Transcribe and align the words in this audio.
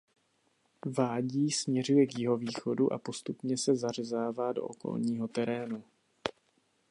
Vádí 0.97 1.51
směřuje 1.51 2.05
k 2.07 2.19
jihovýchodu 2.19 2.93
a 2.93 2.97
postupně 2.97 3.57
se 3.57 3.75
zařezává 3.75 4.53
do 4.53 4.63
okolního 4.63 5.27
terénu. 5.27 5.83